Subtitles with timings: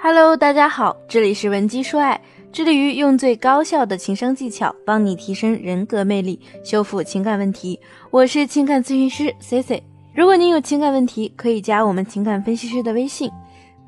[0.00, 2.20] Hello，大家好，这里是文姬说爱，
[2.52, 7.80] 致力于用最高效的情商技巧帮你提升人格魅力，修复情感问题。
[8.12, 9.82] 我是情感咨询师 C C。
[10.14, 13.28] 如果您有情感问题，可以加我们情感分析师的微信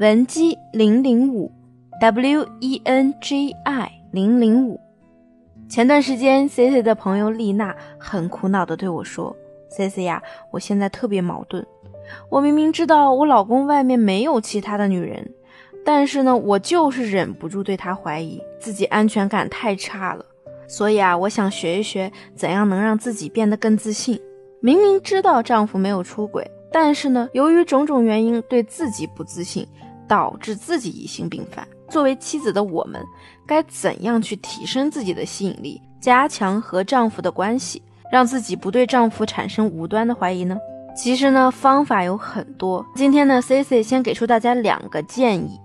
[0.00, 1.48] 文姬零零五
[2.00, 4.80] W E N G I 零零五。
[5.68, 9.34] 前段时间，C C 的朋友丽娜很苦恼的对我说
[9.70, 10.20] ：“C C 呀，
[10.50, 11.64] 我现在特别矛盾，
[12.28, 15.24] 我明明知道我老公外面没有其他的女人。”
[15.84, 20.24] 但是呢，我就是忍不住对他怀疑，自己安全感太差了。
[20.68, 24.20] 所以啊，我想学一学怎样能让自己变得更自信。
[24.60, 29.66] 明明知道丈夫没有出轨，但是呢，由于种种原因对自己不自信，
[30.06, 31.66] 导致自己疑心病犯。
[31.88, 33.02] 作为妻子的我们，
[33.46, 40.56] 该怎样去提升自己的吸引力，加强和丈夫的关系，让自己不对丈夫产生无端的怀疑呢？
[40.94, 42.84] 其实呢，方法有很多。
[42.94, 45.58] 今天呢，Cici 先给出大家两个建议。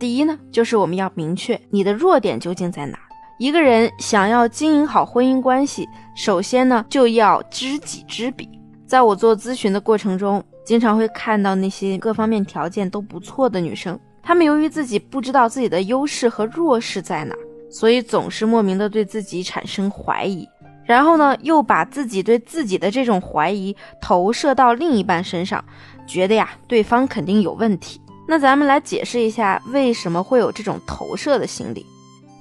[0.00, 2.98] 第一呢，就是我们要明确你的弱点究竟在哪。
[3.38, 8.48] 一个人想要经营好婚姻关系，首先呢就要知己知彼。
[8.86, 17.34] 在我做咨询的过程中，经常会看到那些各方面条件都不错的女生，她们由于自己不知道自己的优势和弱势在哪，
[17.70, 20.48] 所以总是莫名的对自己产生怀疑，
[20.82, 25.62] 然后呢又把自己对自己的这种怀疑投射到另一半身上，
[26.06, 28.00] 觉得呀对方肯定有问题。
[28.30, 31.84] 那咱们来解释一下，为什么会有这种投射的心理？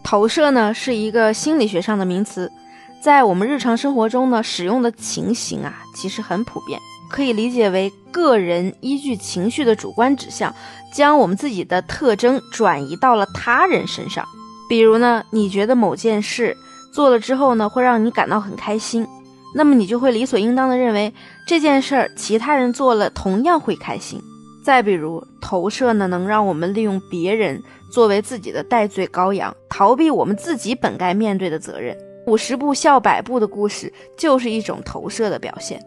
[0.04, 2.52] 投射呢是一个心理学上的名词，
[3.02, 10.54] 在我们日常生活中呢使用的情形啊，其实很普遍，可以理解为个人依据情绪的主观指向，
[10.94, 14.24] 将我们自己的特征转移到了他人身上。
[14.70, 16.56] 比如呢，你觉得某件事
[16.94, 19.08] 做了之后呢，会让你感到很开心，
[19.56, 21.12] 那么你就会理所应当的认为
[21.48, 24.22] 这件事儿其他人做了同样会开心。
[24.64, 31.98] 再比如，投射呢，能让我们利用别人作为自己的代罪羔羊，逃避我们自己本该面对的责任。
[32.28, 35.84] 五十步笑百步的故事就是一种投射的表现。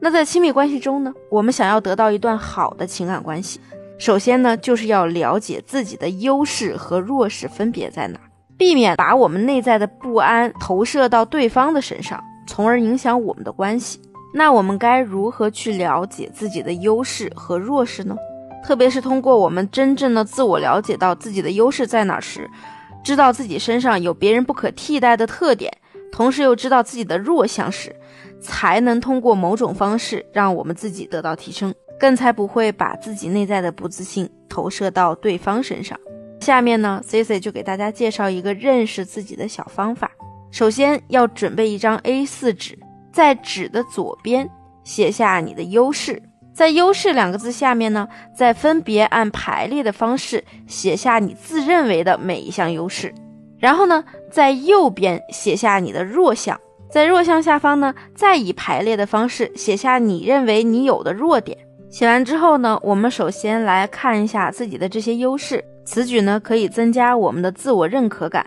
[0.00, 3.60] 那在亲密关系中呢，我们想要得到一段好的情感关系，
[3.98, 8.18] 首先呢，就是要了解自己的优势和弱势分别在哪，
[8.56, 14.00] 避免把我们内在的不安投射到对方的身上，从而影响我们的关系。
[14.38, 18.14] 那我们该如何去了解自己的优势和弱势呢？
[18.62, 22.46] 特别是通过我们真正的自我了解到自己的优势在哪时，
[23.02, 25.72] 知道自己身上有别人不可替代的特点，
[26.12, 27.96] 同时又知道自己的弱项时，
[28.38, 35.98] 才能通过某种方式让我们自己得到提升，更才不会把自己内在的不自信投射到对方身上。
[36.40, 40.10] 下面呢，C C 就给大家介绍一个认识自己的小方法。
[40.50, 42.78] 首先要准备一张 A4 纸。
[43.16, 44.46] 在纸的左边
[44.84, 46.22] 写下你的优势，
[46.52, 53.10] 在优势两个字下面呢，再分别按排列的方式写下你自认为的每一项优势，
[53.58, 56.60] 然后呢，在右边写下你的弱项，
[56.90, 61.56] 在弱项下方呢，再以排列的方式写下你认为你有的弱点。
[61.88, 68.46] 写完之后呢，我们首先来看一下自己的这些优势，此举呢可以增加我们的自我认可感，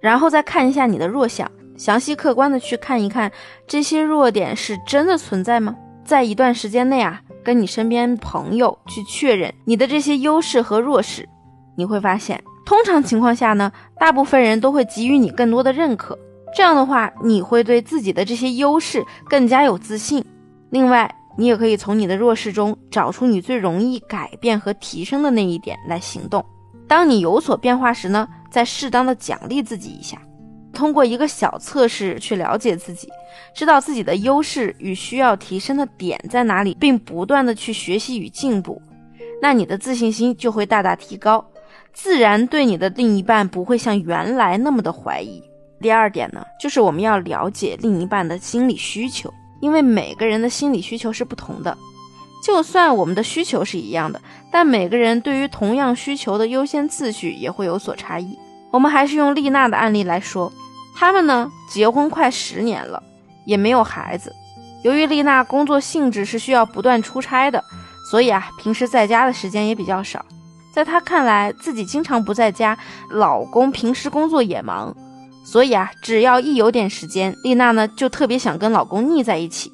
[0.00, 1.50] 然后再看一下你的弱项。
[1.82, 3.32] 详细客观的去看一看
[3.66, 5.74] 这些弱点是真的存在吗？
[6.04, 11.28] 在一段时间内啊，跟你身边朋友去确认你的这些优势和弱势，
[11.74, 16.16] 你会发现，通常情况下呢，大部分人都会给予你更多的认可。
[16.56, 20.24] 这样的话，你会对自己的这些优势更加有自信。
[20.70, 26.44] 另外，你也可以从你的弱势中找出你最容易改变和提升的那一点来行动。
[26.86, 30.16] 当你有所变化时呢，再适当的奖励自己一下。
[30.82, 33.08] 通过一个小测试去了解自己，
[33.54, 38.82] 知道自己的优势与需要提升的点在哪里，并不断的去学习与进步，
[39.40, 41.44] 那你的自信心就会大大提高，
[41.92, 45.40] 自然对你的另一半不会像原来那么的怀疑。
[45.80, 51.78] 第二点呢，就是我们要了解另一半的心理需求，因为每个人的心理需求是不同的，
[52.44, 54.20] 就算我们的需求是一样的，
[54.50, 58.36] 但每个人对于同样需求的优先次序也会有所差异。
[58.72, 60.52] 我们还是用丽娜的案例来说。
[60.94, 63.02] 他们呢，结婚快十年了，
[63.46, 64.32] 也没有孩子。
[64.84, 67.62] 由于丽娜工作性质是需要不断出差的，
[68.10, 70.24] 所以啊，平时在家的时间也比较少。
[70.74, 72.76] 在她看来，自己经常不在家，
[73.10, 74.94] 老公平时工作也忙，
[75.44, 79.72] 所以啊，只要一有点时间，丽娜呢就特别想跟老公腻在一起，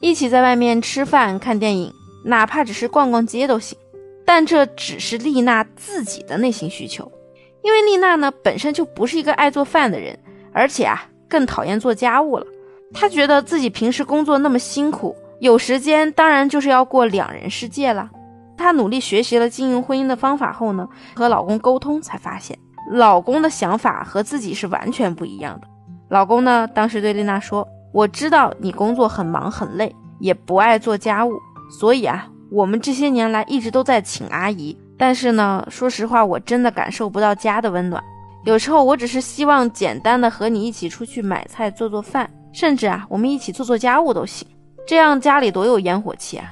[0.00, 1.92] 一起在外面吃饭、看电影，
[2.24, 3.76] 哪怕只是逛逛街都行。
[4.26, 7.10] 但这只是丽娜自己的内心需求，
[7.62, 10.18] 因为丽娜呢本身就不是一个爱做饭的人。
[10.58, 12.44] 而且啊，更讨厌做家务了。
[12.92, 18.10] 她觉得自己平时工作那么辛苦，有时间当然就是要过两人世界了。
[18.56, 22.58] 她努力学习了经营婚姻的方法后呢，和老公沟通才发现，
[22.90, 25.68] 老公的想法和自己是完全不一样的。
[26.08, 31.34] 老公呢，当时对丽娜说：“我知道你工作很忙很累，也不爱做家务，
[31.70, 34.76] 所以啊，我们这些年来一直都在请阿姨。
[34.96, 38.02] 但是呢，说实话，我真的感受不到家的温暖。
[38.48, 44.48] 有时候我只是希望简单的和你一起出去买菜、做做饭，甚至啊，我们一起做做家务都行。
[44.86, 46.50] 这样家里多有烟火气啊！”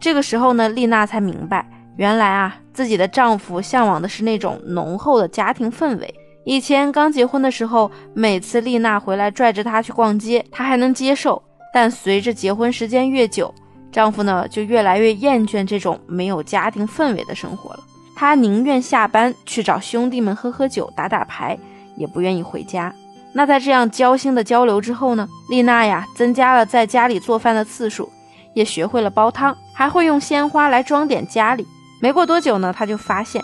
[0.00, 1.64] 这个时候呢，丽娜才明白，
[1.94, 6.12] 原来啊，自己的丈夫向往的是那种浓厚的家庭氛围。
[6.44, 11.40] 以前刚结婚的时候，每次丽娜回来拽着他去逛街，他还能接受。
[11.72, 13.54] 但随着结婚时间越久，
[13.92, 17.80] 丈夫呢就越来越厌倦这种没有家庭氛围的生活了。
[18.18, 21.56] 他宁愿下班去找兄弟们喝喝酒、打打牌，
[21.96, 22.92] 也不愿意回家。
[23.32, 28.10] 那在这样交心的交流之后呢，丽娜呀增加了在家里做饭的次数，
[28.54, 31.64] 也学会了煲汤，还会用鲜花来装点家里。
[32.02, 33.40] 没过多久呢，她就发现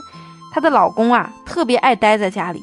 [0.53, 2.61] 她的老公啊特别爱待在家里。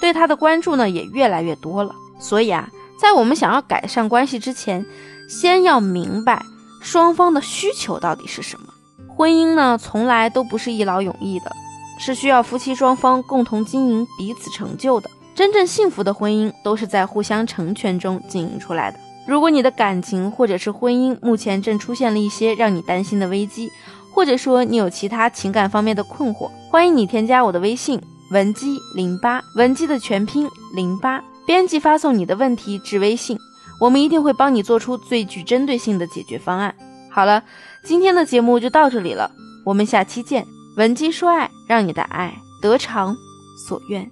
[0.00, 4.86] 对她的关注呢也越来越多了，所以啊，在我们想要改善关系之前，
[5.28, 6.42] 先要明白
[6.80, 8.72] 双方的需求到底是什么。
[9.20, 11.54] 婚姻呢，从来都不是一劳永逸的，
[11.98, 15.10] 是需要夫妻双方共同经营、彼此成就的。
[15.34, 18.98] 真正幸福的婚姻都是在互相成全中经营出来的。
[19.28, 23.68] 如果你的感情或者是婚姻目前正出现了一些让你担心的危机，
[24.10, 28.00] 或者说你有其他情感方面的困惑，欢迎你添加我的微信。
[28.30, 33.36] 文姬零八，文姬的全拼零八，编辑发送你的问题至微信，
[33.82, 36.74] 我们一定会帮你做出最具针对性的解决方案。
[37.10, 37.42] 好了，
[37.82, 39.30] 今天的节目就到这里了，
[39.64, 40.46] 我们下期见。
[40.76, 43.16] 文姬说爱，让你的爱得偿
[43.66, 44.08] 所愿。